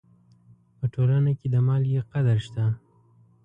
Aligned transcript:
په 0.77 0.85
ټولنه 0.93 1.31
کې 1.39 1.47
د 1.53 1.55
مالګې 1.67 2.01
قدر 2.11 2.37
شته. 2.45 2.65